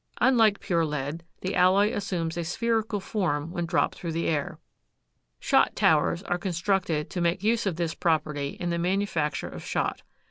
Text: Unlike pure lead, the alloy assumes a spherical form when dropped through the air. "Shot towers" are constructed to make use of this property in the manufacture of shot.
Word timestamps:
Unlike 0.19 0.61
pure 0.61 0.83
lead, 0.83 1.23
the 1.41 1.53
alloy 1.53 1.93
assumes 1.93 2.35
a 2.35 2.43
spherical 2.43 2.99
form 2.99 3.51
when 3.51 3.67
dropped 3.67 3.93
through 3.93 4.13
the 4.13 4.25
air. 4.29 4.57
"Shot 5.39 5.75
towers" 5.75 6.23
are 6.23 6.39
constructed 6.39 7.07
to 7.11 7.21
make 7.21 7.43
use 7.43 7.67
of 7.67 7.75
this 7.75 7.93
property 7.93 8.57
in 8.59 8.71
the 8.71 8.79
manufacture 8.79 9.49
of 9.49 9.63
shot. 9.63 10.01